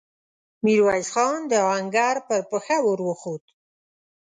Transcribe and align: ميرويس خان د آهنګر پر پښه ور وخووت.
ميرويس 0.63 1.07
خان 1.15 1.39
د 1.47 1.53
آهنګر 1.71 2.15
پر 2.27 2.41
پښه 2.49 2.77
ور 2.85 2.99
وخووت. 3.07 3.45